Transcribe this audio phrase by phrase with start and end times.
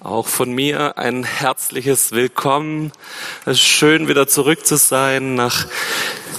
[0.00, 2.92] Auch von mir ein herzliches Willkommen.
[3.44, 5.66] Es ist schön, wieder zurück zu sein, nach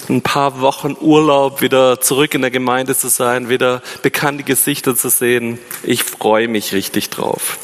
[0.08, 5.10] ein paar Wochen Urlaub wieder zurück in der Gemeinde zu sein, wieder bekannte Gesichter zu
[5.10, 5.60] sehen.
[5.84, 7.60] Ich freue mich richtig drauf.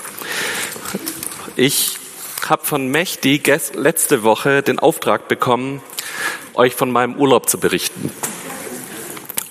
[1.56, 1.98] Ich
[2.46, 3.42] habe von Mechti
[3.74, 5.82] letzte Woche den Auftrag bekommen,
[6.56, 8.12] euch von meinem Urlaub zu berichten.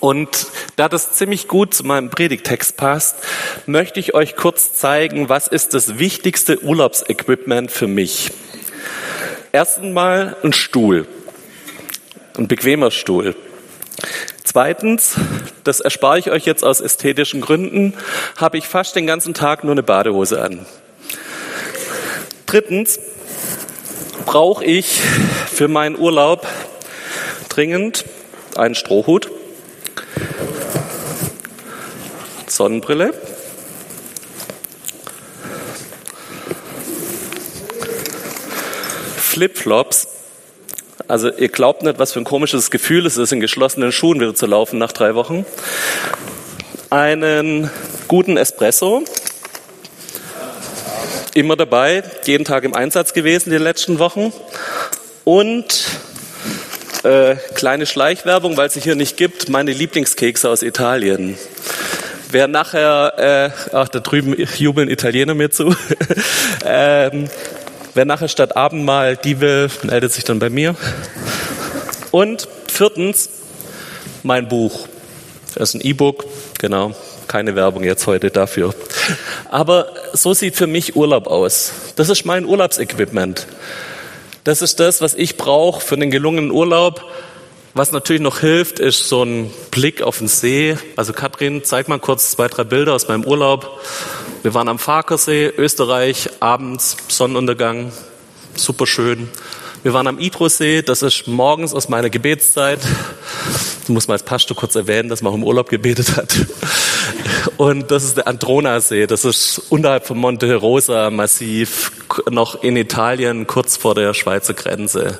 [0.04, 3.16] Und da das ziemlich gut zu meinem Predigtext passt,
[3.64, 8.30] möchte ich euch kurz zeigen, was ist das wichtigste Urlaubsequipment für mich.
[9.50, 11.06] Erstens ein Stuhl,
[12.36, 13.34] ein bequemer Stuhl.
[14.42, 15.14] Zweitens,
[15.64, 17.94] das erspare ich euch jetzt aus ästhetischen Gründen,
[18.36, 20.66] habe ich fast den ganzen Tag nur eine Badehose an.
[22.44, 23.00] Drittens
[24.26, 25.00] brauche ich
[25.50, 26.46] für meinen Urlaub
[27.48, 28.04] dringend
[28.54, 29.30] einen Strohhut
[32.54, 33.12] Sonnenbrille.
[39.16, 40.06] Flipflops.
[41.08, 44.34] Also ihr glaubt nicht, was für ein komisches Gefühl es ist, in geschlossenen Schuhen wieder
[44.34, 45.44] zu laufen nach drei Wochen.
[46.90, 47.70] Einen
[48.06, 49.02] guten Espresso.
[51.34, 54.32] Immer dabei, jeden Tag im Einsatz gewesen die letzten Wochen.
[55.24, 55.86] Und
[57.02, 61.36] äh, kleine Schleichwerbung, weil es sie hier nicht gibt, meine Lieblingskekse aus Italien.
[62.30, 65.74] Wer nachher, äh, ach, da drüben jubeln Italiener mir zu.
[66.64, 67.28] ähm,
[67.94, 70.74] wer nachher statt Abendmahl die will, meldet sich dann bei mir.
[72.10, 73.30] Und viertens,
[74.22, 74.88] mein Buch.
[75.54, 76.24] Das ist ein E-Book,
[76.58, 76.94] genau.
[77.28, 78.74] Keine Werbung jetzt heute dafür.
[79.50, 81.72] Aber so sieht für mich Urlaub aus.
[81.96, 83.46] Das ist mein Urlaubsequipment.
[84.44, 87.04] Das ist das, was ich brauche für einen gelungenen Urlaub.
[87.76, 90.76] Was natürlich noch hilft, ist so ein Blick auf den See.
[90.94, 93.80] Also Katrin, zeig mal kurz zwei, drei Bilder aus meinem Urlaub.
[94.44, 97.90] Wir waren am Farkersee, Österreich, abends, Sonnenuntergang,
[98.54, 99.28] super schön.
[99.82, 102.78] Wir waren am Idrosee, das ist morgens aus meiner Gebetszeit.
[103.88, 106.32] Du musst mal als Pastor kurz erwähnen, dass man auch im Urlaub gebetet hat.
[107.56, 111.90] Und das ist der Andronasee, das ist unterhalb vom Monte Rosa massiv,
[112.30, 115.18] noch in Italien, kurz vor der Schweizer Grenze.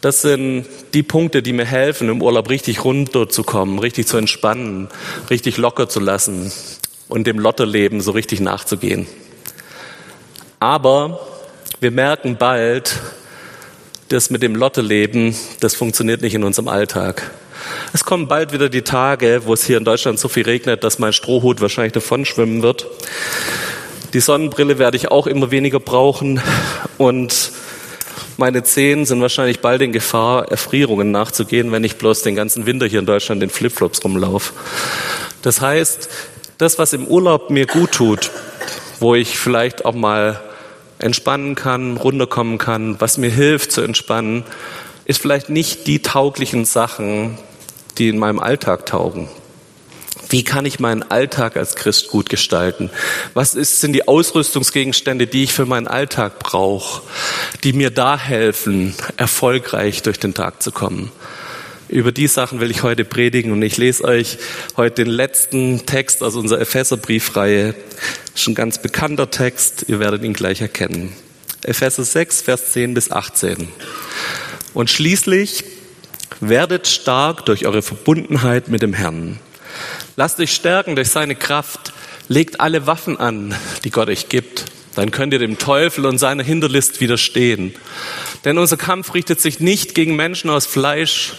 [0.00, 4.88] Das sind die Punkte, die mir helfen, im Urlaub richtig runterzukommen, richtig zu entspannen,
[5.30, 6.52] richtig locker zu lassen
[7.08, 9.06] und dem Lotterleben so richtig nachzugehen.
[10.60, 11.20] Aber
[11.80, 13.00] wir merken bald,
[14.08, 17.30] das mit dem Lotterleben, das funktioniert nicht in unserem Alltag.
[17.92, 20.98] Es kommen bald wieder die Tage, wo es hier in Deutschland so viel regnet, dass
[20.98, 22.86] mein Strohhut wahrscheinlich davon schwimmen wird.
[24.12, 26.40] Die Sonnenbrille werde ich auch immer weniger brauchen
[26.98, 27.52] und
[28.36, 32.86] meine Zehen sind wahrscheinlich bald in Gefahr, Erfrierungen nachzugehen, wenn ich bloß den ganzen Winter
[32.86, 34.52] hier in Deutschland in Flipflops rumlaufe.
[35.42, 36.08] Das heißt,
[36.58, 38.30] das, was im Urlaub mir gut tut,
[39.00, 40.40] wo ich vielleicht auch mal
[40.98, 44.44] entspannen kann, runterkommen kann, was mir hilft zu entspannen,
[45.04, 47.38] ist vielleicht nicht die tauglichen Sachen,
[47.98, 49.28] die in meinem Alltag taugen.
[50.28, 52.90] Wie kann ich meinen Alltag als Christ gut gestalten?
[53.34, 57.02] Was ist, sind die Ausrüstungsgegenstände, die ich für meinen Alltag brauche,
[57.64, 61.10] die mir da helfen, erfolgreich durch den Tag zu kommen?
[61.88, 64.38] Über die Sachen will ich heute predigen und ich lese euch
[64.78, 67.74] heute den letzten Text aus unserer Epheserbriefreihe.
[68.46, 71.12] Ein ganz bekannter Text, ihr werdet ihn gleich erkennen.
[71.62, 73.68] Epheser 6, Vers 10 bis 18.
[74.72, 75.64] Und schließlich
[76.40, 79.38] werdet stark durch eure Verbundenheit mit dem Herrn
[80.16, 81.92] Lasst euch stärken durch seine Kraft.
[82.28, 84.66] Legt alle Waffen an, die Gott euch gibt.
[84.94, 87.74] Dann könnt ihr dem Teufel und seiner Hinterlist widerstehen.
[88.44, 91.34] Denn unser Kampf richtet sich nicht gegen Menschen aus Fleisch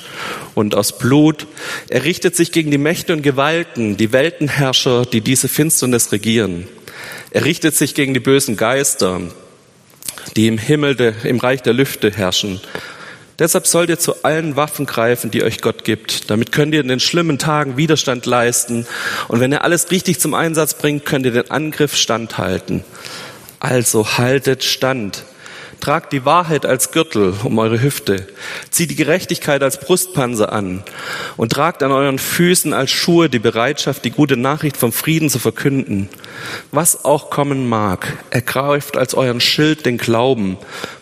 [0.56, 1.46] und aus Blut.
[1.90, 6.68] Er richtet sich gegen die Mächte und Gewalten, die Weltenherrscher, die diese Finsternis regieren.
[7.30, 9.22] Er richtet sich gegen die bösen Geister,
[10.36, 12.60] die im Himmel, im Reich der Lüfte herrschen.
[13.40, 16.30] Deshalb sollt ihr zu allen Waffen greifen, die euch Gott gibt.
[16.30, 18.86] Damit könnt ihr in den schlimmen Tagen Widerstand leisten.
[19.28, 22.84] Und wenn ihr alles richtig zum Einsatz bringt, könnt ihr den Angriff standhalten.
[23.60, 25.24] Also haltet stand.
[25.84, 28.26] Tragt die Wahrheit als Gürtel um eure Hüfte.
[28.70, 30.82] Zieht die Gerechtigkeit als Brustpanzer an.
[31.36, 35.40] Und tragt an euren Füßen als Schuhe die Bereitschaft, die gute Nachricht vom Frieden zu
[35.40, 36.08] verkünden.
[36.72, 40.58] Was auch kommen mag, ergreift als euren Schild den Glauben.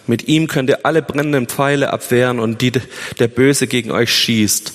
[0.07, 2.71] Mit ihm könnt ihr alle brennenden Pfeile abwehren und die
[3.19, 4.73] der Böse gegen euch schießt.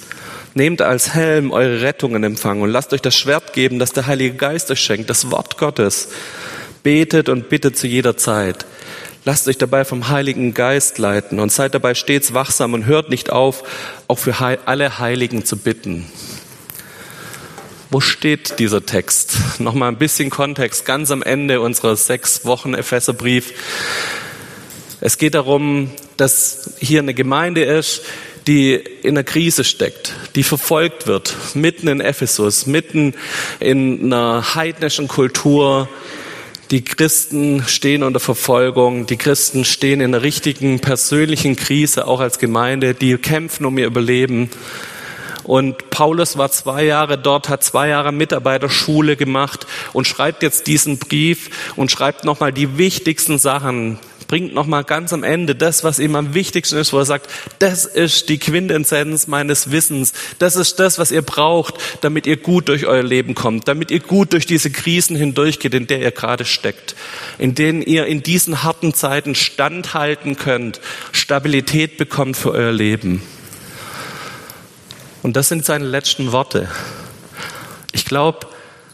[0.54, 4.06] Nehmt als Helm eure Rettung in Empfang und lasst euch das Schwert geben, das der
[4.06, 6.10] Heilige Geist euch schenkt, das Wort Gottes.
[6.84, 8.66] Betet und bittet zu jeder Zeit.
[9.28, 13.28] Lasst euch dabei vom Heiligen Geist leiten und seid dabei stets wachsam und hört nicht
[13.28, 13.64] auf,
[14.06, 14.36] auch für
[14.66, 16.06] alle Heiligen zu bitten.
[17.90, 19.36] Wo steht dieser Text?
[19.58, 23.52] Nochmal ein bisschen Kontext, ganz am Ende unserer sechs Wochen Epheserbrief.
[25.00, 28.02] Es geht darum, dass hier eine Gemeinde ist,
[28.46, 33.12] die in einer Krise steckt, die verfolgt wird, mitten in Ephesus, mitten
[33.58, 35.88] in einer heidnischen Kultur.
[36.72, 42.40] Die Christen stehen unter Verfolgung, die Christen stehen in einer richtigen persönlichen Krise, auch als
[42.40, 44.50] Gemeinde, die kämpfen um ihr Überleben.
[45.44, 50.98] Und Paulus war zwei Jahre dort, hat zwei Jahre Mitarbeiterschule gemacht und schreibt jetzt diesen
[50.98, 56.16] Brief und schreibt nochmal die wichtigsten Sachen, bringt nochmal ganz am Ende das, was ihm
[56.16, 60.12] am wichtigsten ist, wo er sagt, das ist die Quintessenz meines Wissens.
[60.38, 64.00] Das ist das, was ihr braucht, damit ihr gut durch euer Leben kommt, damit ihr
[64.00, 66.96] gut durch diese Krisen hindurchgeht, in der ihr gerade steckt,
[67.38, 70.80] in denen ihr in diesen harten Zeiten standhalten könnt,
[71.12, 73.22] Stabilität bekommt für euer Leben.
[75.22, 76.68] Und das sind seine letzten Worte.
[77.92, 78.46] Ich glaube,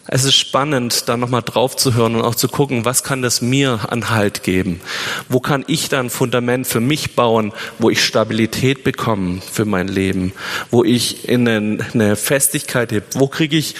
[0.08, 3.40] es ist spannend, da nochmal drauf zu hören und auch zu gucken, was kann das
[3.40, 4.80] mir an Halt geben?
[5.28, 9.86] Wo kann ich dann ein Fundament für mich bauen, wo ich Stabilität bekomme für mein
[9.86, 10.32] Leben?
[10.70, 13.04] Wo ich in eine Festigkeit heb?
[13.14, 13.76] Wo kriege ich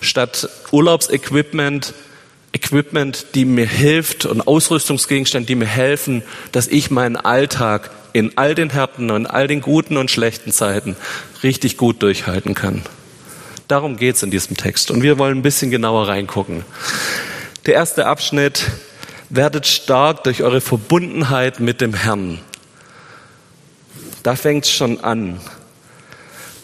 [0.00, 1.94] statt Urlaubsequipment
[2.52, 6.22] Equipment, die mir hilft und Ausrüstungsgegenstände, die mir helfen,
[6.52, 10.96] dass ich meinen Alltag in all den Härten und all den guten und schlechten Zeiten
[11.42, 12.82] richtig gut durchhalten kann?
[13.68, 14.90] Darum geht es in diesem Text.
[14.90, 16.64] Und wir wollen ein bisschen genauer reingucken.
[17.66, 18.64] Der erste Abschnitt,
[19.28, 22.40] werdet stark durch eure Verbundenheit mit dem Herrn.
[24.22, 25.40] Da fängt es schon an.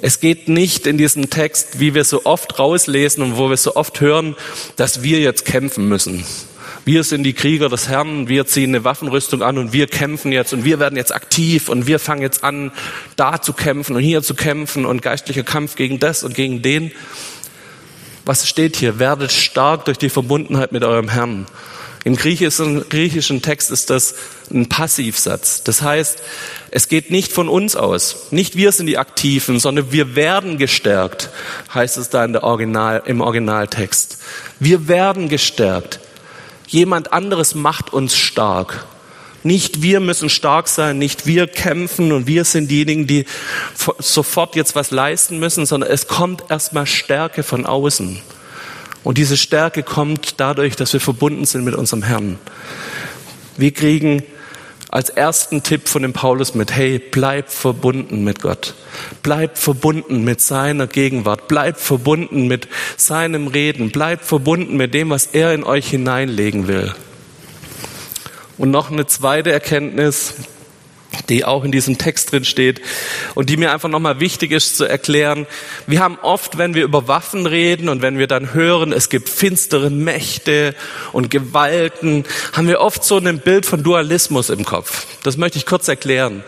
[0.01, 3.77] Es geht nicht in diesem Text, wie wir so oft rauslesen und wo wir so
[3.77, 4.35] oft hören,
[4.77, 6.25] dass wir jetzt kämpfen müssen.
[6.85, 10.53] Wir sind die Krieger des Herrn, wir ziehen eine Waffenrüstung an und wir kämpfen jetzt
[10.53, 12.73] und wir werden jetzt aktiv und wir fangen jetzt an,
[13.15, 16.91] da zu kämpfen und hier zu kämpfen und geistlicher Kampf gegen das und gegen den.
[18.25, 18.99] Was steht hier?
[18.99, 21.47] Werdet stark durch die Verbundenheit mit eurem Herrn.
[22.05, 24.17] Im griechischen, griechischen Text ist das
[24.51, 25.63] ein Passivsatz.
[25.63, 26.21] Das heißt,
[26.73, 28.27] es geht nicht von uns aus.
[28.33, 31.31] Nicht wir sind die Aktiven, sondern wir werden gestärkt,
[31.73, 34.19] heißt es da in der Original, im Originaltext.
[34.59, 36.01] Wir werden gestärkt.
[36.73, 38.87] Jemand anderes macht uns stark.
[39.43, 43.27] Nicht wir müssen stark sein, nicht wir kämpfen und wir sind diejenigen, die
[43.99, 48.19] sofort jetzt was leisten müssen, sondern es kommt erstmal Stärke von außen.
[49.05, 52.39] Und diese Stärke kommt dadurch, dass wir verbunden sind mit unserem Herrn.
[53.59, 54.23] Wir kriegen
[54.93, 58.75] als ersten Tipp von dem Paulus mit, hey, bleib verbunden mit Gott.
[59.23, 61.49] Bleib verbunden mit seiner Gegenwart.
[61.49, 62.69] Bleib verbunden mit
[62.99, 63.91] seinem Reden.
[63.91, 66.95] Bleib verbunden mit dem, was er in euch hineinlegen will.
[68.59, 70.35] Und noch eine zweite Erkenntnis,
[71.29, 72.81] die auch in diesem Text drin steht
[73.35, 75.47] und die mir einfach nochmal wichtig ist zu erklären.
[75.87, 79.29] Wir haben oft, wenn wir über Waffen reden und wenn wir dann hören, es gibt
[79.29, 80.75] finstere Mächte
[81.13, 85.07] und Gewalten, haben wir oft so ein Bild von Dualismus im Kopf.
[85.23, 86.43] Das möchte ich kurz erklären.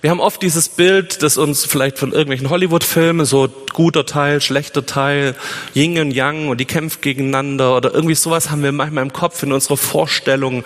[0.00, 4.86] Wir haben oft dieses Bild, das uns vielleicht von irgendwelchen Hollywood-Filmen, so guter Teil, schlechter
[4.86, 5.34] Teil,
[5.74, 9.42] Yin und Yang und die kämpfen gegeneinander oder irgendwie sowas haben wir manchmal im Kopf
[9.42, 10.64] in unserer Vorstellung.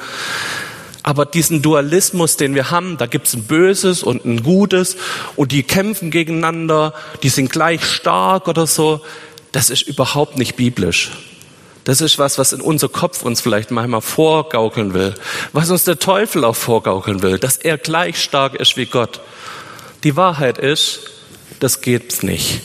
[1.03, 4.97] Aber diesen Dualismus, den wir haben, da gibt's ein Böses und ein Gutes
[5.37, 9.01] und die kämpfen gegeneinander, die sind gleich stark oder so,
[9.53, 11.11] das ist überhaupt nicht biblisch.
[11.85, 15.15] Das ist was, was in unser Kopf uns vielleicht manchmal vorgaukeln will,
[15.53, 19.21] was uns der Teufel auch vorgaukeln will, dass er gleich stark ist wie Gott.
[20.05, 21.01] Die Wahrheit ist,
[21.59, 22.61] das geht's nicht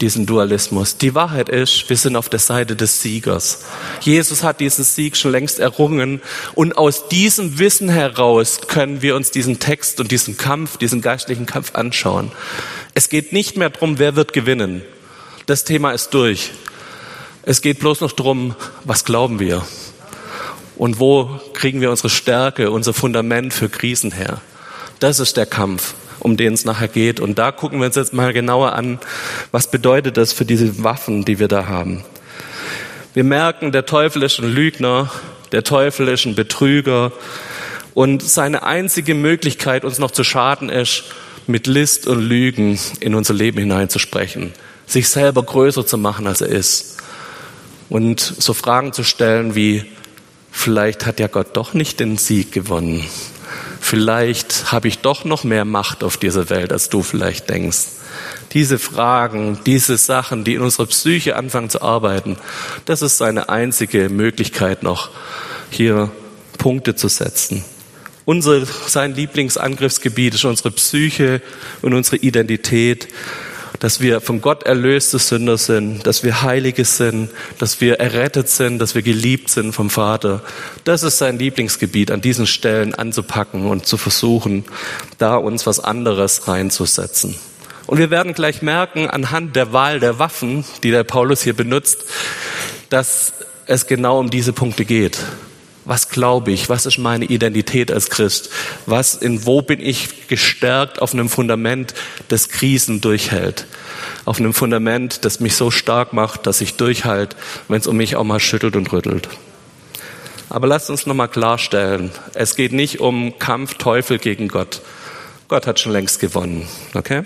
[0.00, 0.96] diesen Dualismus.
[0.96, 3.64] Die Wahrheit ist, wir sind auf der Seite des Siegers.
[4.00, 6.20] Jesus hat diesen Sieg schon längst errungen
[6.54, 11.46] und aus diesem Wissen heraus können wir uns diesen Text und diesen Kampf, diesen geistlichen
[11.46, 12.30] Kampf anschauen.
[12.94, 14.82] Es geht nicht mehr darum, wer wird gewinnen.
[15.46, 16.52] Das Thema ist durch.
[17.42, 19.66] Es geht bloß noch darum, was glauben wir
[20.76, 24.40] und wo kriegen wir unsere Stärke, unser Fundament für Krisen her.
[25.00, 27.20] Das ist der Kampf um den es nachher geht.
[27.20, 28.98] Und da gucken wir uns jetzt mal genauer an,
[29.52, 32.04] was bedeutet das für diese Waffen, die wir da haben.
[33.14, 35.10] Wir merken, der Teufel ist ein Lügner,
[35.52, 37.12] der Teufel ist ein Betrüger
[37.94, 41.04] und seine einzige Möglichkeit, uns noch zu schaden, ist,
[41.46, 44.52] mit List und Lügen in unser Leben hineinzusprechen,
[44.86, 46.98] sich selber größer zu machen, als er ist
[47.88, 49.84] und so Fragen zu stellen wie,
[50.50, 53.04] vielleicht hat ja Gott doch nicht den Sieg gewonnen
[53.80, 57.78] vielleicht habe ich doch noch mehr Macht auf dieser Welt, als du vielleicht denkst.
[58.52, 62.36] Diese Fragen, diese Sachen, die in unserer Psyche anfangen zu arbeiten,
[62.86, 65.10] das ist seine einzige Möglichkeit noch,
[65.70, 66.10] hier
[66.56, 67.64] Punkte zu setzen.
[68.24, 71.40] Unser, sein Lieblingsangriffsgebiet ist unsere Psyche
[71.80, 73.08] und unsere Identität.
[73.80, 78.78] Dass wir von Gott erlöste Sünder sind, dass wir Heilige sind, dass wir errettet sind,
[78.78, 80.42] dass wir geliebt sind vom Vater.
[80.84, 84.64] Das ist sein Lieblingsgebiet, an diesen Stellen anzupacken und zu versuchen,
[85.18, 87.36] da uns was anderes reinzusetzen.
[87.86, 92.04] Und wir werden gleich merken, anhand der Wahl der Waffen, die der Paulus hier benutzt,
[92.90, 93.32] dass
[93.66, 95.18] es genau um diese Punkte geht.
[95.88, 96.68] Was glaube ich?
[96.68, 98.50] Was ist meine Identität als Christ?
[98.84, 101.94] Was, in wo bin ich gestärkt auf einem Fundament,
[102.28, 103.66] das Krisen durchhält?
[104.26, 108.16] Auf einem Fundament, das mich so stark macht, dass ich durchhalte, wenn es um mich
[108.16, 109.30] auch mal schüttelt und rüttelt.
[110.50, 114.82] Aber lasst uns nochmal klarstellen, es geht nicht um Kampf Teufel gegen Gott.
[115.48, 116.68] Gott hat schon längst gewonnen.
[116.92, 117.22] Okay?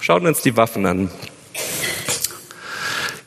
[0.00, 1.10] Schauen wir uns die Waffen an.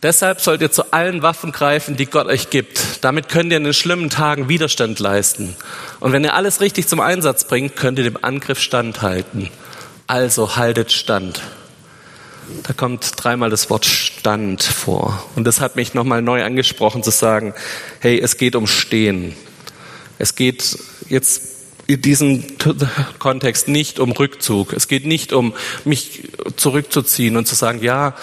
[0.05, 3.03] Deshalb sollt ihr zu allen Waffen greifen, die Gott euch gibt.
[3.03, 5.55] Damit könnt ihr in den schlimmen Tagen Widerstand leisten.
[5.99, 9.49] Und wenn ihr alles richtig zum Einsatz bringt, könnt ihr dem Angriff standhalten.
[10.05, 11.41] Also haltet stand.
[12.61, 15.25] Da kommt dreimal das Wort Stand vor.
[15.35, 17.55] Und das hat mich nochmal neu angesprochen zu sagen,
[17.99, 19.35] hey, es geht um Stehen.
[20.19, 20.77] Es geht
[21.09, 21.41] jetzt
[21.87, 22.43] in diesem
[23.17, 24.73] Kontext nicht um Rückzug.
[24.73, 28.13] Es geht nicht um mich zurückzuziehen und zu sagen, ja,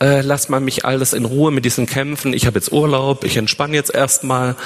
[0.00, 3.36] äh, lass mal mich alles in Ruhe mit diesen Kämpfen, ich habe jetzt Urlaub, ich
[3.36, 4.56] entspanne jetzt erstmal.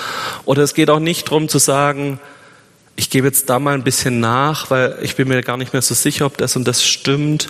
[0.44, 2.18] Oder es geht auch nicht darum zu sagen,
[2.96, 5.82] ich gebe jetzt da mal ein bisschen nach, weil ich bin mir gar nicht mehr
[5.82, 7.48] so sicher, ob das und das stimmt.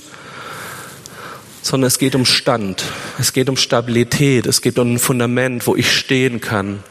[1.63, 2.85] Sondern es geht um Stand,
[3.19, 6.83] es geht um Stabilität, es geht um ein Fundament, wo ich stehen kann.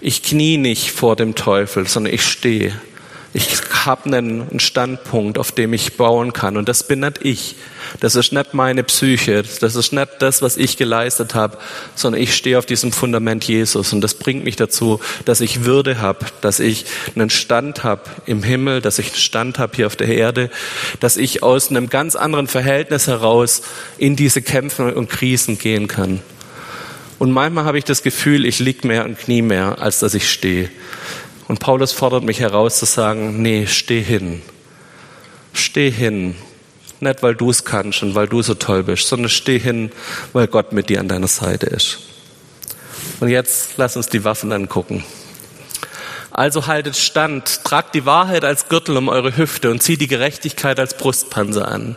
[0.00, 2.80] Ich knie nicht vor dem Teufel, sondern ich stehe.
[3.34, 6.56] Ich habe einen Standpunkt, auf dem ich bauen kann.
[6.56, 7.56] Und das bin nicht ich.
[8.00, 9.42] Das ist nicht meine Psyche.
[9.60, 11.58] Das ist nicht das, was ich geleistet habe,
[11.94, 13.92] sondern ich stehe auf diesem Fundament Jesus.
[13.92, 18.42] Und das bringt mich dazu, dass ich Würde habe, dass ich einen Stand habe im
[18.42, 20.50] Himmel, dass ich einen Stand habe hier auf der Erde,
[21.00, 23.62] dass ich aus einem ganz anderen Verhältnis heraus
[23.98, 26.20] in diese Kämpfe und Krisen gehen kann.
[27.18, 30.30] Und manchmal habe ich das Gefühl, ich lieg mehr und knie mehr, als dass ich
[30.30, 30.70] stehe.
[31.48, 34.42] Und Paulus fordert mich heraus zu sagen, nee, steh hin.
[35.54, 36.36] Steh hin.
[37.00, 39.90] Nicht, weil du es kannst und weil du so toll bist, sondern steh hin,
[40.32, 42.00] weil Gott mit dir an deiner Seite ist.
[43.20, 45.04] Und jetzt lass uns die Waffen angucken.
[46.38, 50.78] Also haltet stand, tragt die Wahrheit als Gürtel um eure Hüfte und zieht die Gerechtigkeit
[50.78, 51.96] als Brustpanzer an.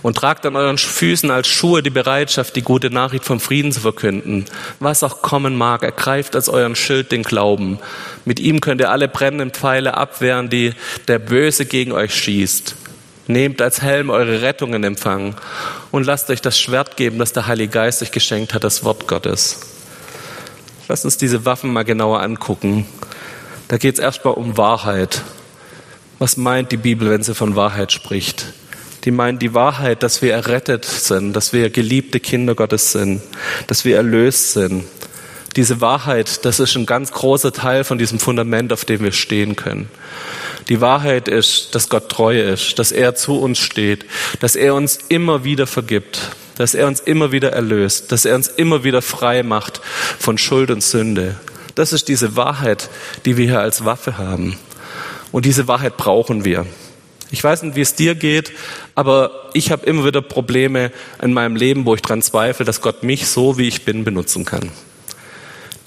[0.00, 3.80] Und tragt an euren Füßen als Schuhe die Bereitschaft, die gute Nachricht vom Frieden zu
[3.80, 4.46] verkünden.
[4.80, 7.78] Was auch kommen mag, ergreift als euren Schild den Glauben.
[8.28, 10.74] Mit ihm könnt ihr alle brennenden Pfeile abwehren, die
[11.08, 12.74] der Böse gegen euch schießt.
[13.26, 15.34] Nehmt als Helm eure Rettung in Empfang
[15.92, 19.08] und lasst euch das Schwert geben, das der Heilige Geist euch geschenkt hat, das Wort
[19.08, 19.60] Gottes.
[20.88, 22.84] Lasst uns diese Waffen mal genauer angucken.
[23.68, 25.22] Da geht es erstmal um Wahrheit.
[26.18, 28.52] Was meint die Bibel, wenn sie von Wahrheit spricht?
[29.04, 33.22] Die meint die Wahrheit, dass wir errettet sind, dass wir geliebte Kinder Gottes sind,
[33.68, 34.84] dass wir erlöst sind.
[35.58, 39.56] Diese Wahrheit, das ist ein ganz großer Teil von diesem Fundament, auf dem wir stehen
[39.56, 39.90] können.
[40.68, 44.04] Die Wahrheit ist, dass Gott treu ist, dass er zu uns steht,
[44.38, 46.20] dass er uns immer wieder vergibt,
[46.58, 49.80] dass er uns immer wieder erlöst, dass er uns immer wieder frei macht
[50.20, 51.34] von Schuld und Sünde,
[51.74, 52.88] das ist diese Wahrheit,
[53.24, 54.56] die wir hier als Waffe haben.
[55.32, 56.66] Und diese Wahrheit brauchen wir.
[57.32, 58.52] Ich weiß nicht, wie es dir geht,
[58.94, 63.02] aber ich habe immer wieder Probleme in meinem Leben, wo ich daran zweifle, dass Gott
[63.02, 64.70] mich so, wie ich bin, benutzen kann.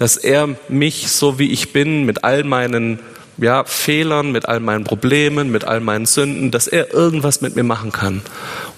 [0.02, 2.98] Dass er mich so, wie ich bin, mit all meinen
[3.38, 7.62] ja, Fehlern, mit all meinen Problemen, mit all meinen Sünden, dass er irgendwas mit mir
[7.62, 8.24] machen kann.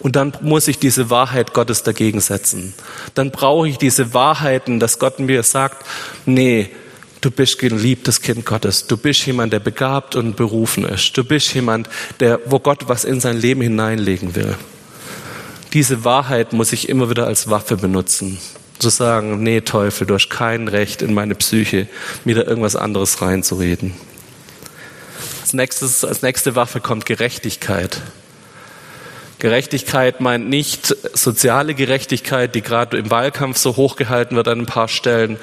[0.01, 2.73] Und dann muss ich diese Wahrheit Gottes dagegen setzen.
[3.13, 5.85] Dann brauche ich diese Wahrheiten, dass Gott mir sagt,
[6.25, 6.69] nee,
[7.21, 8.85] Du bist geliebtes Kind Gottes.
[8.85, 11.15] Du bist jemand, der begabt und berufen ist.
[11.15, 11.87] Du bist jemand,
[12.19, 14.57] der, wo Gott was in sein Leben hineinlegen will.
[15.71, 18.39] Diese Wahrheit muss ich immer wieder als Waffe benutzen.
[18.83, 21.87] Zu sagen, nee, Teufel, du hast kein Recht in meine Psyche,
[22.25, 23.93] mir da irgendwas anderes reinzureden.
[25.39, 28.01] Als nächstes, als nächste Waffe kommt Gerechtigkeit.
[29.39, 34.89] Gerechtigkeit meint nicht soziale Gerechtigkeit, die gerade im Wahlkampf so hochgehalten wird an ein paar
[34.89, 35.37] Stellen,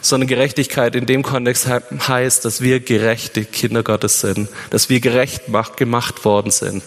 [0.00, 5.42] sondern Gerechtigkeit in dem Kontext heißt, dass wir gerechte Kinder Gottes sind, dass wir gerecht
[5.76, 6.84] gemacht worden sind.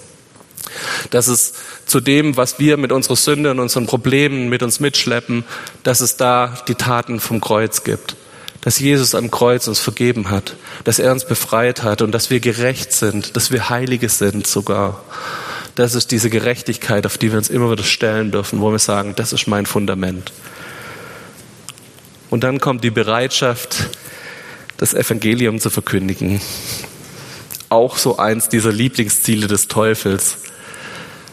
[1.11, 1.53] Dass es
[1.85, 5.43] zu dem, was wir mit unserer Sünde und unseren Problemen mit uns mitschleppen,
[5.83, 8.15] dass es da die Taten vom Kreuz gibt.
[8.61, 12.39] Dass Jesus am Kreuz uns vergeben hat, dass er uns befreit hat und dass wir
[12.39, 15.03] gerecht sind, dass wir Heilige sind sogar
[15.77, 19.13] das ist diese Gerechtigkeit, auf die wir uns immer wieder stellen dürfen, wo wir sagen,
[19.15, 20.33] das ist mein Fundament.
[22.31, 23.87] Und dann kommt die Bereitschaft,
[24.77, 26.41] das Evangelium zu verkündigen.
[27.69, 30.37] Auch so eins dieser Lieblingsziele des Teufels.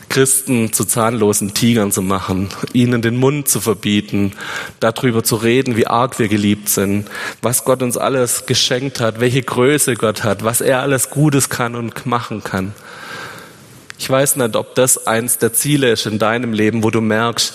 [0.08, 4.32] Christen zu zahnlosen Tigern zu machen, ihnen den Mund zu verbieten,
[4.78, 7.08] darüber zu reden, wie arg wir geliebt sind,
[7.42, 11.74] was Gott uns alles geschenkt hat, welche Größe Gott hat, was er alles Gutes kann
[11.74, 12.74] und machen kann.
[13.98, 17.54] Ich weiß nicht, ob das eins der Ziele ist in deinem Leben, wo du merkst,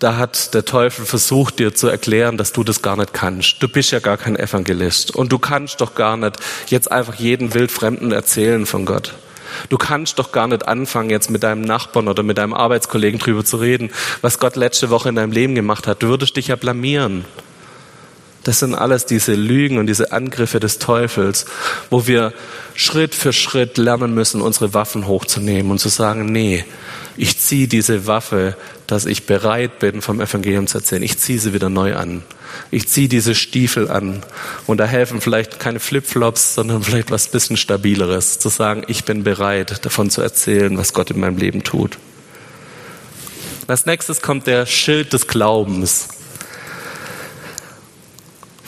[0.00, 3.62] da hat der Teufel versucht, dir zu erklären, dass du das gar nicht kannst.
[3.62, 6.36] Du bist ja gar kein Evangelist und du kannst doch gar nicht
[6.68, 9.14] jetzt einfach jeden Wildfremden erzählen von Gott.
[9.68, 13.44] Du kannst doch gar nicht anfangen, jetzt mit deinem Nachbarn oder mit deinem Arbeitskollegen drüber
[13.44, 13.90] zu reden,
[14.22, 16.02] was Gott letzte Woche in deinem Leben gemacht hat.
[16.02, 17.26] Du würdest dich ja blamieren.
[18.50, 21.46] Das sind alles diese Lügen und diese Angriffe des Teufels,
[21.88, 22.32] wo wir
[22.74, 26.64] Schritt für Schritt lernen müssen, unsere Waffen hochzunehmen und zu sagen, nee,
[27.16, 28.56] ich ziehe diese Waffe,
[28.88, 31.04] dass ich bereit bin, vom Evangelium zu erzählen.
[31.04, 32.24] Ich ziehe sie wieder neu an.
[32.72, 34.24] Ich ziehe diese Stiefel an.
[34.66, 38.40] Und da helfen vielleicht keine Flipflops, sondern vielleicht was bisschen stabileres.
[38.40, 41.98] Zu sagen, ich bin bereit, davon zu erzählen, was Gott in meinem Leben tut.
[43.68, 46.08] Als nächstes kommt der Schild des Glaubens.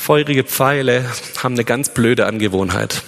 [0.03, 1.05] Feurige Pfeile
[1.45, 3.03] haben eine ganz blöde Angewohnheit.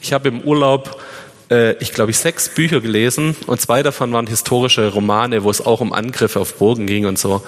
[0.00, 1.02] Ich habe im Urlaub,
[1.50, 5.60] äh, ich glaube, ich sechs Bücher gelesen und zwei davon waren historische Romane, wo es
[5.60, 7.42] auch um Angriffe auf Burgen ging und so.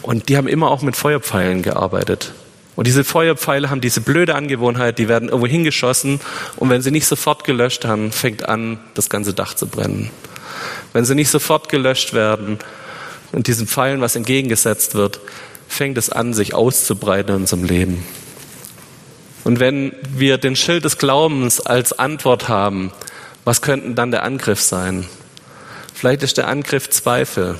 [0.00, 2.32] Und die haben immer auch mit Feuerpfeilen gearbeitet.
[2.74, 6.18] Und diese Feuerpfeile haben diese blöde Angewohnheit, die werden irgendwo hingeschossen
[6.56, 10.08] und wenn sie nicht sofort gelöscht haben, fängt an, das ganze Dach zu brennen.
[10.94, 12.60] Wenn sie nicht sofort gelöscht werden
[13.32, 15.20] und diesen Pfeilen was entgegengesetzt wird,
[15.68, 18.02] fängt es an, sich auszubreiten in unserem Leben.
[19.44, 22.92] Und wenn wir den Schild des Glaubens als Antwort haben,
[23.44, 25.06] was könnten dann der Angriff sein?
[25.94, 27.56] Vielleicht ist der Angriff Zweifel.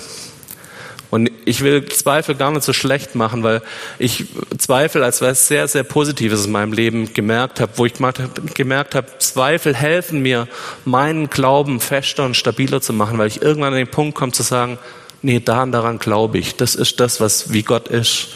[1.10, 3.60] Und ich will Zweifel gar nicht so schlecht machen, weil
[3.98, 4.24] ich
[4.56, 7.92] Zweifel als was sehr, sehr Positives in meinem Leben gemerkt habe, wo ich
[8.54, 10.48] gemerkt habe, Zweifel helfen mir,
[10.86, 14.42] meinen Glauben fester und stabiler zu machen, weil ich irgendwann an den Punkt komme zu
[14.42, 14.78] sagen,
[15.20, 16.56] nee, daran, daran glaube ich.
[16.56, 18.28] Das ist das, was wie Gott ist.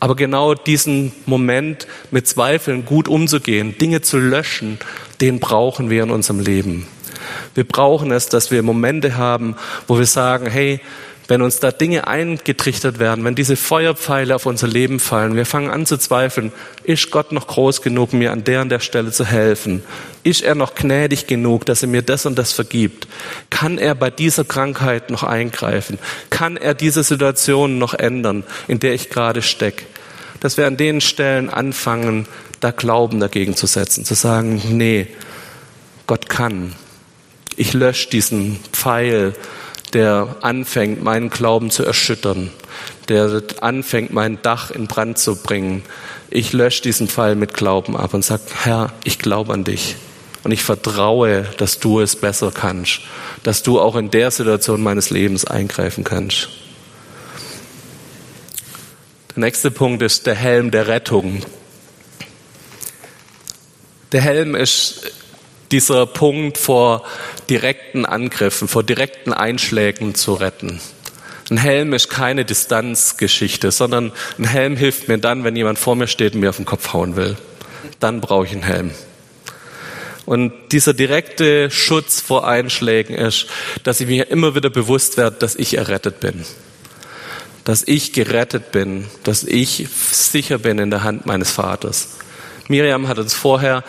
[0.00, 4.78] Aber genau diesen Moment mit Zweifeln gut umzugehen, Dinge zu löschen,
[5.20, 6.86] den brauchen wir in unserem Leben.
[7.54, 10.80] Wir brauchen es, dass wir Momente haben, wo wir sagen, hey,
[11.28, 15.70] wenn uns da Dinge eingetrichtert werden, wenn diese Feuerpfeile auf unser Leben fallen, wir fangen
[15.70, 16.52] an zu zweifeln,
[16.84, 19.82] ist Gott noch groß genug, mir an der und der Stelle zu helfen?
[20.22, 23.06] Ist er noch gnädig genug, dass er mir das und das vergibt?
[23.50, 25.98] Kann er bei dieser Krankheit noch eingreifen?
[26.30, 29.84] Kann er diese Situation noch ändern, in der ich gerade stecke?
[30.40, 32.26] Dass wir an den Stellen anfangen,
[32.60, 35.08] da Glauben dagegen zu setzen, zu sagen, nee,
[36.06, 36.72] Gott kann.
[37.56, 39.34] Ich lösche diesen Pfeil,
[39.94, 42.50] der anfängt, meinen Glauben zu erschüttern,
[43.08, 45.82] der anfängt, mein Dach in Brand zu bringen.
[46.30, 49.96] Ich lösche diesen Pfeil mit Glauben ab und sage, Herr, ich glaube an dich.
[50.44, 53.00] Und ich vertraue, dass du es besser kannst,
[53.42, 56.48] dass du auch in der Situation meines Lebens eingreifen kannst.
[59.34, 61.42] Der nächste Punkt ist der Helm der Rettung.
[64.12, 65.12] Der Helm ist
[65.70, 67.04] dieser Punkt vor
[67.50, 70.80] direkten Angriffen, vor direkten Einschlägen zu retten.
[71.50, 76.06] Ein Helm ist keine Distanzgeschichte, sondern ein Helm hilft mir dann, wenn jemand vor mir
[76.06, 77.36] steht und mir auf den Kopf hauen will.
[78.00, 78.90] Dann brauche ich einen Helm.
[80.26, 83.46] Und dieser direkte Schutz vor Einschlägen ist,
[83.82, 86.44] dass ich mir immer wieder bewusst werde, dass ich errettet bin.
[87.64, 92.18] Dass ich gerettet bin, dass ich sicher bin in der Hand meines Vaters.
[92.68, 93.84] Miriam hat uns vorher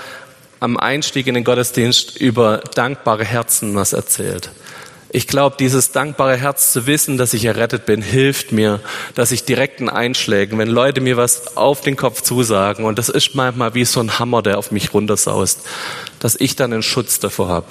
[0.60, 4.52] am Einstieg in den Gottesdienst über dankbare Herzen was erzählt.
[5.12, 8.80] Ich glaube, dieses dankbare Herz zu wissen, dass ich errettet bin, hilft mir,
[9.16, 13.34] dass ich direkten Einschlägen, wenn Leute mir was auf den Kopf zusagen, und das ist
[13.34, 15.62] manchmal wie so ein Hammer, der auf mich runtersaust,
[16.20, 17.68] dass ich dann einen Schutz davor habe.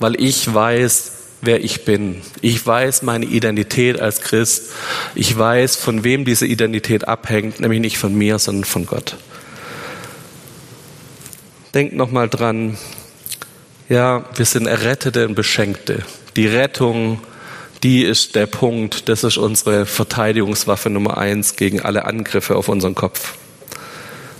[0.00, 2.20] Weil ich weiß, wer ich bin.
[2.42, 4.72] Ich weiß meine Identität als Christ.
[5.14, 9.16] Ich weiß, von wem diese Identität abhängt, nämlich nicht von mir, sondern von Gott.
[11.74, 12.76] Denkt nochmal dran,
[13.88, 16.02] ja, wir sind Errettete und Beschenkte.
[16.34, 17.20] Die Rettung,
[17.84, 22.96] die ist der Punkt, das ist unsere Verteidigungswaffe Nummer eins gegen alle Angriffe auf unseren
[22.96, 23.34] Kopf.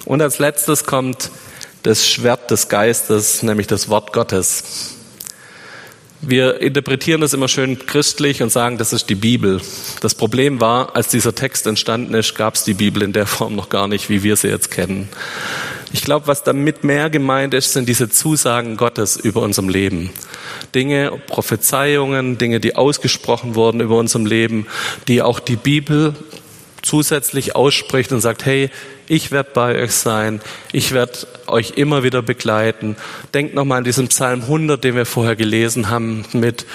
[0.05, 1.31] Und als letztes kommt
[1.85, 4.97] das Schwert des Geistes, nämlich das Wort Gottes.
[6.23, 9.61] Wir interpretieren das immer schön christlich und sagen, das ist die Bibel.
[10.01, 13.55] Das Problem war, als dieser Text entstanden ist, gab es die Bibel in der Form
[13.55, 15.09] noch gar nicht, wie wir sie jetzt kennen.
[15.93, 20.11] Ich glaube, was damit mehr gemeint ist, sind diese Zusagen Gottes über unserem Leben.
[20.75, 24.67] Dinge, Prophezeiungen, Dinge, die ausgesprochen wurden über unserem Leben,
[25.09, 26.15] die auch die Bibel
[26.83, 28.71] zusätzlich ausspricht und sagt, hey,
[29.09, 30.41] ich werde bei euch sein,
[30.73, 32.97] ich werde euch immer wieder begleiten.
[33.35, 36.67] Denkt nochmal an diesen Psalm 100, den wir vorher gelesen haben, mit,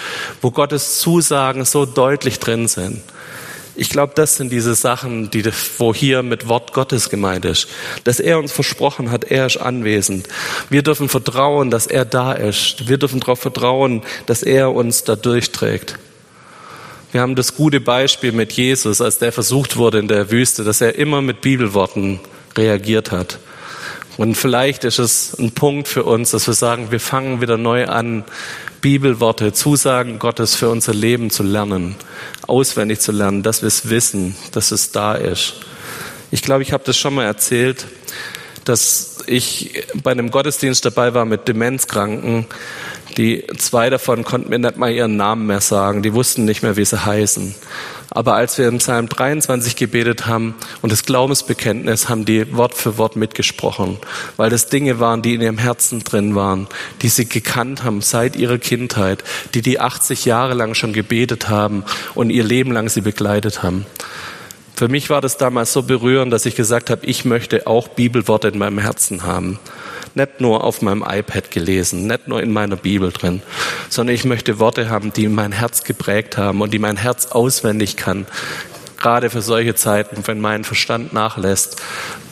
[0.41, 3.01] wo Gottes Zusagen so deutlich drin sind.
[3.77, 5.43] Ich glaube, das sind diese Sachen, die,
[5.77, 7.67] wo hier mit Wort Gottes gemeint ist.
[8.05, 10.27] Dass er uns versprochen hat, er ist anwesend.
[10.69, 12.87] Wir dürfen vertrauen, dass er da ist.
[12.87, 15.97] Wir dürfen darauf vertrauen, dass er uns da durchträgt.
[17.11, 20.81] Wir haben das gute Beispiel mit Jesus, als der versucht wurde in der Wüste, dass
[20.81, 22.19] er immer mit Bibelworten
[22.57, 23.39] reagiert hat.
[24.17, 27.87] Und vielleicht ist es ein Punkt für uns, dass wir sagen, wir fangen wieder neu
[27.87, 28.23] an,
[28.85, 31.95] Bibelworte, Zusagen Gottes für unser Leben zu lernen,
[32.45, 35.55] auswendig zu lernen, dass wir es wissen, dass es da ist.
[36.29, 37.87] Ich glaube, ich habe das schon mal erzählt,
[38.63, 42.45] dass ich bei einem Gottesdienst dabei war mit Demenzkranken.
[43.17, 46.03] Die zwei davon konnten mir nicht mal ihren Namen mehr sagen.
[46.03, 47.55] Die wussten nicht mehr, wie sie heißen.
[48.15, 52.97] Aber als wir im Psalm 23 gebetet haben und das Glaubensbekenntnis, haben die Wort für
[52.97, 53.97] Wort mitgesprochen,
[54.37, 56.67] weil das Dinge waren, die in ihrem Herzen drin waren,
[57.01, 59.21] die sie gekannt haben seit ihrer Kindheit,
[59.53, 63.85] die die 80 Jahre lang schon gebetet haben und ihr Leben lang sie begleitet haben.
[64.77, 68.47] Für mich war das damals so berührend, dass ich gesagt habe, ich möchte auch Bibelworte
[68.47, 69.59] in meinem Herzen haben
[70.15, 73.41] nicht nur auf meinem iPad gelesen, nicht nur in meiner Bibel drin,
[73.89, 77.97] sondern ich möchte Worte haben, die mein Herz geprägt haben und die mein Herz auswendig
[77.97, 78.25] kann.
[78.97, 81.81] Gerade für solche Zeiten, wenn mein Verstand nachlässt,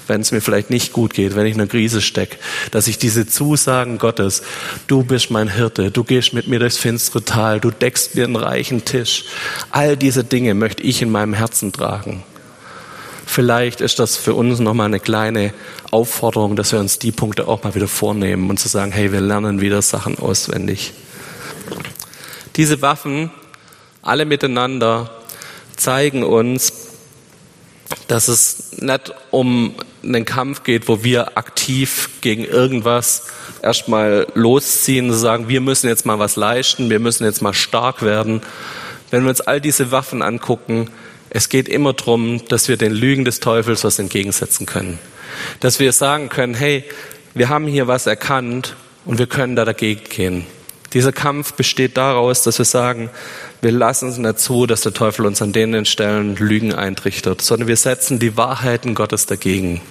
[0.08, 2.38] wenn es mir vielleicht nicht gut geht, wenn ich in einer Krise stecke,
[2.72, 4.44] dass ich diese Zusagen Gottes,
[4.88, 8.36] du bist mein Hirte, du gehst mit mir durchs finstere Tal, du deckst mir einen
[8.36, 9.26] reichen Tisch,
[9.72, 12.24] all diese Dinge möchte ich in meinem Herzen tragen.
[13.26, 15.54] Vielleicht ist das für uns nochmal eine kleine
[15.92, 19.22] Aufforderung, dass wir uns die Punkte auch mal wieder vornehmen und zu sagen, hey, wir
[19.22, 20.94] lernen wieder Sachen auswendig.
[22.56, 23.32] Diese Waffen,
[24.02, 25.10] alle miteinander,
[25.76, 26.74] zeigen uns,
[28.08, 33.28] dass es nicht um einen Kampf geht, wo wir aktiv gegen irgendwas
[33.62, 38.02] erstmal losziehen und sagen, wir müssen jetzt mal was leisten, wir müssen jetzt mal stark
[38.02, 38.42] werden.
[39.10, 40.90] Wenn wir uns all diese Waffen angucken,
[41.34, 45.00] es geht immer darum, dass wir den Lügen des Teufels was entgegensetzen können.
[45.60, 46.84] Dass wir sagen können, hey,
[47.34, 50.46] wir haben hier was erkannt und wir können da dagegen gehen.
[50.94, 53.10] Dieser Kampf besteht daraus, dass wir sagen,
[53.62, 57.68] wir lassen es nicht zu, dass der Teufel uns an den Stellen Lügen eintrichtert, sondern
[57.68, 59.82] wir setzen die Wahrheiten Gottes dagegen.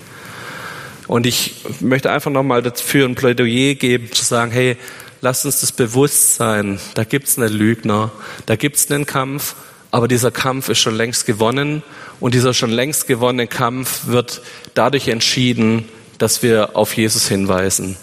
[1.08, 4.76] Und ich möchte einfach nochmal dafür ein Plädoyer geben, zu sagen, hey,
[5.20, 8.12] lasst uns das bewusst sein, da gibt's einen Lügner,
[8.46, 9.56] da gibt's einen Kampf,
[9.92, 11.82] aber dieser Kampf ist schon längst gewonnen
[12.18, 14.42] und dieser schon längst gewonnene Kampf wird
[14.74, 15.84] dadurch entschieden,
[16.18, 17.96] dass wir auf Jesus hinweisen.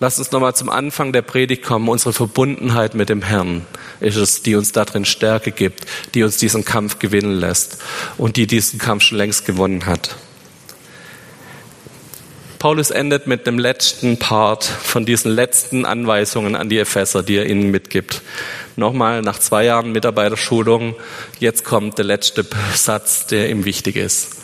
[0.00, 1.88] Lass uns nochmal zum Anfang der Predigt kommen.
[1.88, 3.66] Unsere Verbundenheit mit dem Herrn
[4.00, 7.78] ist es, die uns darin Stärke gibt, die uns diesen Kampf gewinnen lässt
[8.16, 10.16] und die diesen Kampf schon längst gewonnen hat.
[12.58, 17.46] Paulus endet mit dem letzten Part von diesen letzten Anweisungen an die Epheser, die er
[17.46, 18.22] ihnen mitgibt
[18.78, 20.94] nochmal nach zwei Jahren Mitarbeiterschulung,
[21.38, 24.36] jetzt kommt der letzte Satz, der ihm wichtig ist.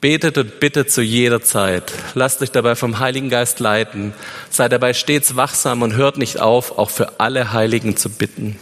[0.00, 1.92] Betet und bittet zu jeder Zeit.
[2.14, 4.14] Lasst euch dabei vom Heiligen Geist leiten.
[4.48, 8.58] Seid dabei stets wachsam und hört nicht auf, auch für alle Heiligen zu bitten.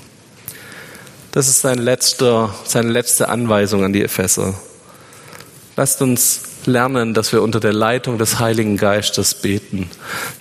[1.30, 4.54] Das ist sein letzter, seine letzte Anweisung an die Epheser.
[5.76, 9.90] Lasst uns lernen, dass wir unter der Leitung des Heiligen Geistes beten.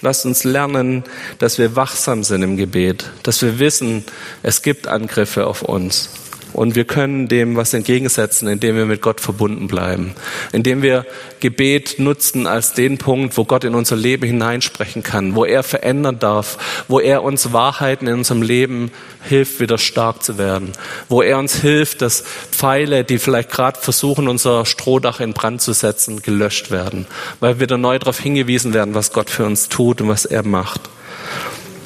[0.01, 1.03] Lasst uns lernen,
[1.39, 4.03] dass wir wachsam sind im Gebet, dass wir wissen,
[4.43, 6.09] es gibt Angriffe auf uns.
[6.57, 10.15] Und wir können dem was entgegensetzen, indem wir mit Gott verbunden bleiben.
[10.51, 11.05] Indem wir
[11.39, 16.17] Gebet nutzen als den Punkt, wo Gott in unser Leben hineinsprechen kann, wo er verändern
[16.17, 18.89] darf, wo er uns Wahrheiten in unserem Leben
[19.21, 20.71] hilft, wieder stark zu werden,
[21.09, 25.73] wo er uns hilft, dass Pfeile, die vielleicht gerade versuchen, unser Strohdach in Brand zu
[25.73, 27.05] setzen, gelöscht werden,
[27.39, 30.41] weil wir wieder neu darauf hingewiesen werden, was Gott für uns tut und was er
[30.41, 30.81] macht.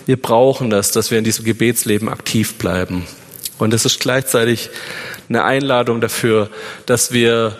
[0.05, 3.05] Wir brauchen das, dass wir in diesem Gebetsleben aktiv bleiben.
[3.61, 4.71] Und es ist gleichzeitig
[5.29, 6.49] eine Einladung dafür,
[6.87, 7.55] dass wir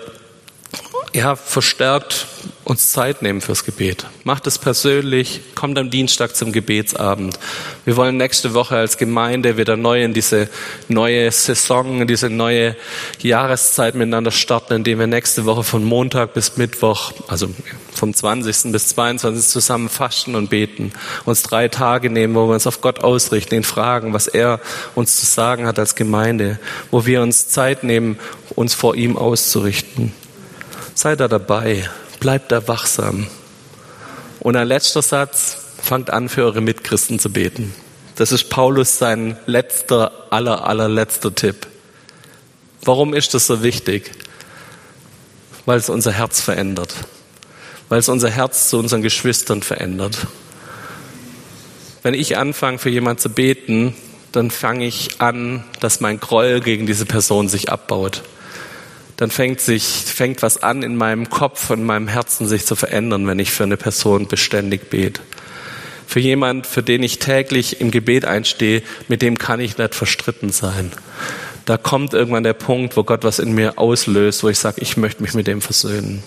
[1.14, 2.26] ja, verstärkt
[2.72, 4.06] uns Zeit nehmen fürs Gebet.
[4.24, 7.38] Macht es persönlich, kommt am Dienstag zum Gebetsabend.
[7.84, 10.48] Wir wollen nächste Woche als Gemeinde wieder neu in diese
[10.88, 12.78] neue Saison, in diese neue
[13.20, 17.50] Jahreszeit miteinander starten, indem wir nächste Woche von Montag bis Mittwoch, also
[17.94, 18.72] vom 20.
[18.72, 19.46] bis 22.
[19.46, 20.94] zusammen fasten und beten.
[21.26, 24.62] Uns drei Tage nehmen, wo wir uns auf Gott ausrichten, ihn fragen, was er
[24.96, 26.58] uns zu sagen hat als Gemeinde,
[26.90, 28.18] wo wir uns Zeit nehmen,
[28.56, 30.14] uns vor ihm auszurichten.
[30.96, 31.90] Sei da dabei,
[32.22, 33.28] bleibt da wachsam.
[34.40, 37.74] Und ein letzter Satz, fangt an, für eure Mitchristen zu beten.
[38.16, 41.68] Das ist Paulus sein letzter, aller, allerletzter Tipp.
[42.84, 44.12] Warum ist das so wichtig?
[45.66, 46.94] Weil es unser Herz verändert.
[47.90, 50.28] weil es unser Herz zu unseren Geschwistern verändert.
[52.04, 53.94] Wenn ich anfange, für jemanden zu beten,
[54.32, 58.24] dann fange ich an, dass mein Groll gegen diese Person sich abbaut.
[59.22, 62.76] Dann fängt sich, fängt was an in meinem Kopf und in meinem Herzen sich zu
[62.76, 65.22] verändern, wenn ich für eine Person beständig bete.
[66.08, 70.50] Für jemand, für den ich täglich im Gebet einstehe, mit dem kann ich nicht verstritten
[70.50, 70.92] sein.
[71.66, 74.98] Da kommt irgendwann der Punkt, wo Gott was in mir auslöst, wo ich sage, ich
[74.98, 76.24] möchte mich mit dem versöhnen.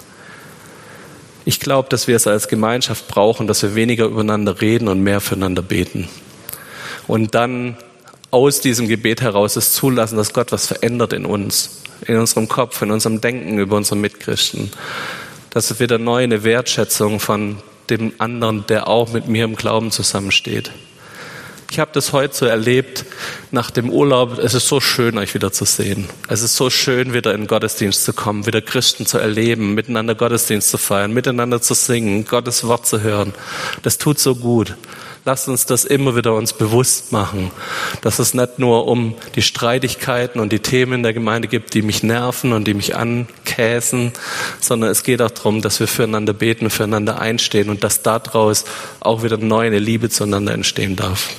[1.45, 5.21] Ich glaube, dass wir es als Gemeinschaft brauchen, dass wir weniger übereinander reden und mehr
[5.21, 6.09] füreinander beten.
[7.09, 7.77] Und dann
[8.31, 12.83] aus diesem Gebet heraus es zulassen, dass Gott was verändert in uns, in unserem Kopf,
[12.83, 14.71] in unserem Denken über unsere Mitchristen.
[15.51, 17.59] Dass es wieder neu eine Wertschätzung von
[17.91, 20.73] dem anderen, der auch mit mir im Glauben zusammensteht.
[21.71, 23.05] Ich habe das heute so erlebt
[23.51, 24.39] nach dem Urlaub.
[24.39, 26.09] Es ist so schön, euch wieder zu sehen.
[26.29, 30.15] Es ist so schön, wieder in den Gottesdienst zu kommen, wieder Christen zu erleben, miteinander
[30.15, 33.35] Gottesdienst zu feiern, miteinander zu singen, Gottes Wort zu hören.
[33.83, 34.77] Das tut so gut.
[35.27, 37.51] Lasst uns das immer wieder uns bewusst machen,
[38.03, 41.81] dass es nicht nur um die Streitigkeiten und die Themen in der Gemeinde gibt, die
[41.81, 44.13] mich nerven und die mich ankäsen,
[44.61, 48.67] sondern es geht auch darum, dass wir füreinander beten, füreinander einstehen und dass daraus
[49.01, 51.31] auch wieder neu eine Liebe zueinander entstehen darf.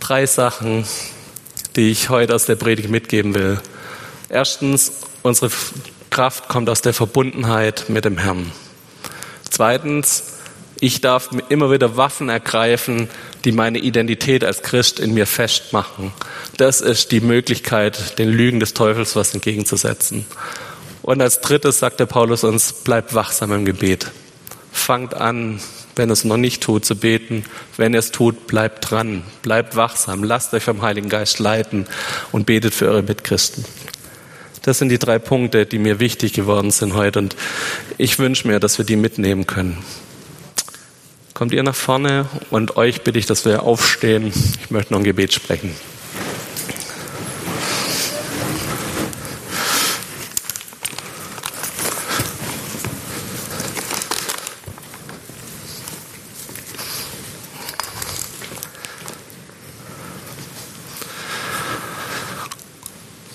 [0.00, 0.84] Drei Sachen,
[1.76, 3.58] die ich heute aus der Predigt mitgeben will.
[4.28, 5.50] Erstens, unsere
[6.10, 8.52] Kraft kommt aus der Verbundenheit mit dem Herrn.
[9.48, 10.33] Zweitens,
[10.80, 13.08] ich darf immer wieder Waffen ergreifen,
[13.44, 16.12] die meine Identität als Christ in mir festmachen.
[16.56, 20.26] Das ist die Möglichkeit, den Lügen des Teufels was entgegenzusetzen.
[21.02, 24.10] Und als drittes sagt der Paulus uns, bleibt wachsam im Gebet.
[24.72, 25.60] Fangt an,
[25.96, 27.44] wenn es noch nicht tut, zu beten.
[27.76, 31.86] Wenn es tut, bleibt dran, bleibt wachsam, lasst euch vom Heiligen Geist leiten
[32.32, 33.64] und betet für eure Mitchristen.
[34.62, 37.36] Das sind die drei Punkte, die mir wichtig geworden sind heute und
[37.98, 39.76] ich wünsche mir, dass wir die mitnehmen können.
[41.34, 44.24] Kommt ihr nach vorne und euch bitte ich, dass wir aufstehen.
[44.28, 45.74] Ich möchte noch ein Gebet sprechen.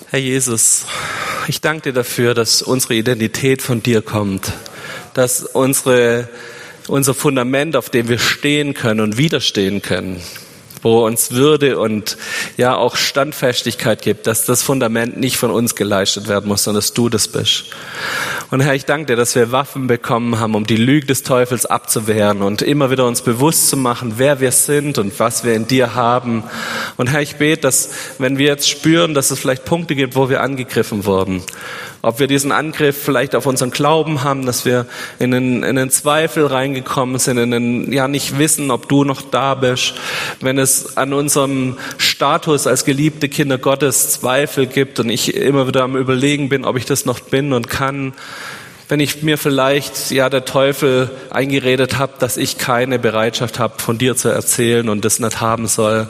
[0.08, 0.86] Herr Jesus,
[1.48, 4.54] ich danke dir dafür, dass unsere Identität von dir kommt,
[5.12, 6.30] dass unsere
[6.88, 10.20] unser Fundament, auf dem wir stehen können und widerstehen können,
[10.82, 12.16] wo uns Würde und
[12.56, 16.94] ja auch Standfestigkeit gibt, dass das Fundament nicht von uns geleistet werden muss, sondern dass
[16.94, 17.66] du das bist.
[18.50, 21.66] Und Herr, ich danke dir, dass wir Waffen bekommen haben, um die Lüge des Teufels
[21.66, 25.68] abzuwehren und immer wieder uns bewusst zu machen, wer wir sind und was wir in
[25.68, 26.42] dir haben.
[26.96, 30.28] Und Herr, ich bete, dass wenn wir jetzt spüren, dass es vielleicht Punkte gibt, wo
[30.28, 31.42] wir angegriffen wurden,
[32.02, 34.86] ob wir diesen Angriff vielleicht auf unseren Glauben haben, dass wir
[35.18, 39.22] in einen, in einen Zweifel reingekommen sind, in einen, ja nicht wissen, ob du noch
[39.22, 39.94] da bist,
[40.40, 45.82] wenn es an unserem Status als geliebte Kinder Gottes Zweifel gibt und ich immer wieder
[45.82, 48.14] am Überlegen bin, ob ich das noch bin und kann,
[48.90, 53.98] wenn ich mir vielleicht ja der Teufel eingeredet habe, dass ich keine Bereitschaft habe, von
[53.98, 56.08] dir zu erzählen und das nicht haben soll.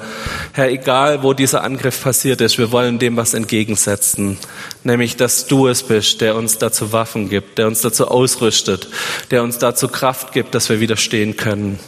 [0.52, 4.38] Herr, egal wo dieser Angriff passiert ist, wir wollen dem was entgegensetzen,
[4.82, 8.88] nämlich dass du es bist, der uns dazu Waffen gibt, der uns dazu ausrüstet,
[9.30, 11.78] der uns dazu Kraft gibt, dass wir widerstehen können.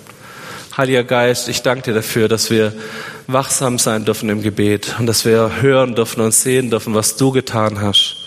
[0.77, 2.75] Heiliger Geist, ich danke dir dafür, dass wir
[3.29, 7.33] wachsam sein dürfen im Gebet und dass wir hören dürfen und sehen dürfen, was du
[7.33, 8.22] getan hast.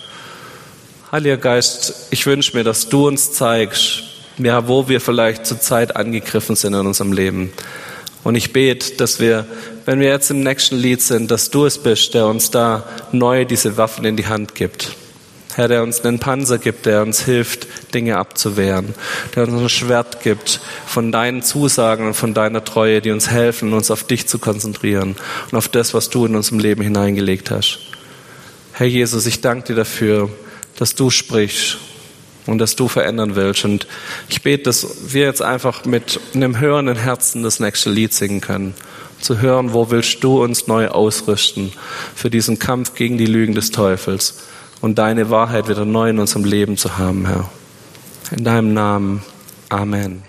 [1.15, 4.03] Heiliger Geist, ich wünsche mir, dass du uns zeigst,
[4.37, 7.53] ja, wo wir vielleicht zur Zeit angegriffen sind in unserem Leben.
[8.25, 9.45] Und ich bete, dass wir,
[9.85, 13.45] wenn wir jetzt im nächsten Lied sind, dass du es bist, der uns da neu
[13.45, 14.97] diese Waffen in die Hand gibt.
[15.53, 18.93] Herr, der uns einen Panzer gibt, der uns hilft, Dinge abzuwehren,
[19.37, 23.71] der uns ein Schwert gibt von deinen Zusagen und von deiner Treue, die uns helfen,
[23.71, 25.15] uns auf dich zu konzentrieren
[25.49, 27.79] und auf das, was du in unserem Leben hineingelegt hast.
[28.73, 30.29] Herr Jesus, ich danke dir dafür,
[30.77, 31.77] dass du sprichst
[32.45, 33.65] und dass du verändern willst.
[33.65, 33.87] Und
[34.29, 38.73] ich bete, dass wir jetzt einfach mit einem hörenden Herzen das nächste Lied singen können.
[39.21, 41.71] Zu hören, wo willst du uns neu ausrüsten
[42.13, 44.43] für diesen Kampf gegen die Lügen des Teufels
[44.81, 47.49] und deine Wahrheit wieder neu in unserem Leben zu haben, Herr.
[48.31, 49.23] In deinem Namen.
[49.69, 50.25] Amen.